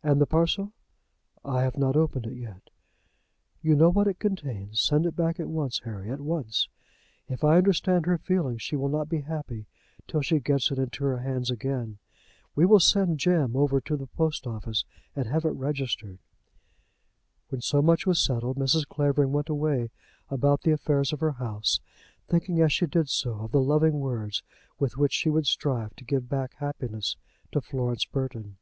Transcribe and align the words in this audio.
"And 0.00 0.22
the 0.22 0.26
parcel?" 0.26 0.72
"I 1.44 1.64
have 1.64 1.76
not 1.76 1.94
opened 1.94 2.24
it 2.24 2.34
yet." 2.36 2.70
"You 3.60 3.76
know 3.76 3.90
what 3.90 4.06
it 4.06 4.18
contains. 4.18 4.80
Send 4.80 5.04
it 5.04 5.14
back 5.14 5.38
at 5.38 5.48
once, 5.50 5.80
Harry; 5.80 6.08
at 6.10 6.20
once. 6.22 6.66
If 7.28 7.44
I 7.44 7.58
understand 7.58 8.06
her 8.06 8.16
feelings, 8.16 8.62
she 8.62 8.74
will 8.74 8.88
not 8.88 9.10
be 9.10 9.20
happy 9.20 9.66
till 10.06 10.22
she 10.22 10.40
gets 10.40 10.70
it 10.70 10.78
into 10.78 11.04
her 11.04 11.18
hands 11.18 11.50
again. 11.50 11.98
We 12.54 12.64
will 12.64 12.80
send 12.80 13.18
Jem 13.18 13.54
over 13.54 13.82
to 13.82 13.98
the 13.98 14.06
post 14.06 14.46
office, 14.46 14.86
and 15.14 15.26
have 15.26 15.44
it 15.44 15.50
registered." 15.50 16.20
When 17.50 17.60
so 17.60 17.82
much 17.82 18.06
was 18.06 18.18
settled, 18.18 18.56
Mrs. 18.56 18.88
Clavering 18.88 19.32
went 19.32 19.50
away 19.50 19.90
about 20.30 20.62
the 20.62 20.70
affairs 20.72 21.12
of 21.12 21.20
her 21.20 21.32
house, 21.32 21.80
thinking 22.28 22.62
as 22.62 22.72
she 22.72 22.86
did 22.86 23.10
so 23.10 23.34
of 23.40 23.50
the 23.50 23.60
loving 23.60 24.00
words 24.00 24.42
with 24.78 24.96
which 24.96 25.12
she 25.12 25.28
would 25.28 25.46
strive 25.46 25.94
to 25.96 26.04
give 26.04 26.30
back 26.30 26.54
happiness 26.54 27.18
to 27.52 27.60
Florence 27.60 28.06
Burton. 28.06 28.56